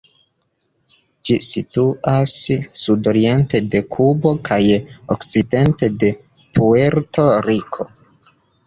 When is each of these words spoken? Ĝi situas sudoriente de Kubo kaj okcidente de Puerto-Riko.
Ĝi 1.29 1.35
situas 1.47 2.33
sudoriente 2.85 3.63
de 3.77 3.83
Kubo 3.97 4.35
kaj 4.51 4.61
okcidente 5.19 5.95
de 6.05 6.15
Puerto-Riko. 6.59 7.93